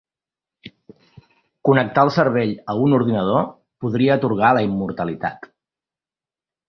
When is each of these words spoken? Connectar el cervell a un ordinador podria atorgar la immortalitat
Connectar 1.69 2.05
el 2.09 2.11
cervell 2.15 2.55
a 2.73 2.77
un 2.85 2.97
ordinador 3.01 3.45
podria 3.91 4.17
atorgar 4.19 4.51
la 4.59 4.65
immortalitat 4.71 5.51